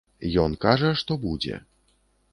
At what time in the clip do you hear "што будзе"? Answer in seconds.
1.03-1.63